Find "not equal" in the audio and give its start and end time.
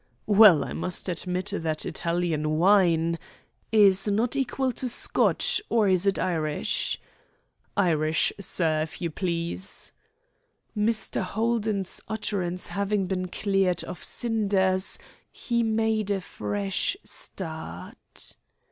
4.07-4.71